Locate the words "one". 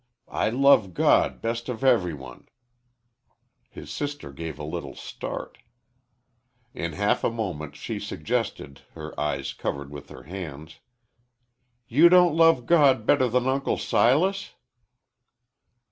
2.15-2.47